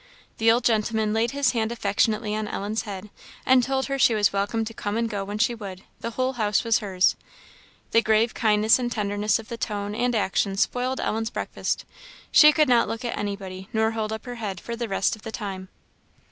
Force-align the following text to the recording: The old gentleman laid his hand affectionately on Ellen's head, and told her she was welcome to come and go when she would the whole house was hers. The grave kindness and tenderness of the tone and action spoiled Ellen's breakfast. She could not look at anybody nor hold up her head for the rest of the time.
The 0.39 0.51
old 0.51 0.63
gentleman 0.63 1.13
laid 1.13 1.29
his 1.29 1.51
hand 1.51 1.71
affectionately 1.71 2.35
on 2.35 2.47
Ellen's 2.47 2.81
head, 2.89 3.11
and 3.45 3.61
told 3.61 3.85
her 3.85 3.99
she 3.99 4.15
was 4.15 4.33
welcome 4.33 4.65
to 4.65 4.73
come 4.73 4.97
and 4.97 5.07
go 5.07 5.23
when 5.23 5.37
she 5.37 5.53
would 5.53 5.83
the 5.99 6.09
whole 6.09 6.33
house 6.33 6.63
was 6.63 6.79
hers. 6.79 7.15
The 7.91 8.01
grave 8.01 8.33
kindness 8.33 8.79
and 8.79 8.91
tenderness 8.91 9.37
of 9.37 9.47
the 9.47 9.57
tone 9.57 9.93
and 9.93 10.15
action 10.15 10.57
spoiled 10.57 10.99
Ellen's 10.99 11.29
breakfast. 11.29 11.85
She 12.31 12.51
could 12.51 12.67
not 12.67 12.87
look 12.87 13.05
at 13.05 13.15
anybody 13.15 13.69
nor 13.73 13.91
hold 13.91 14.11
up 14.11 14.25
her 14.25 14.35
head 14.41 14.59
for 14.59 14.75
the 14.75 14.89
rest 14.89 15.15
of 15.15 15.21
the 15.21 15.31
time. 15.31 15.69